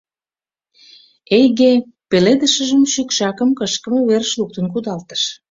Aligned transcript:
Эйге 1.37 1.71
пеледышыжым 2.09 2.83
шӱкшакым 2.93 3.49
кышкыме 3.59 4.01
верыш 4.09 4.31
луктын 4.39 4.65
кудалтыш. 4.73 5.23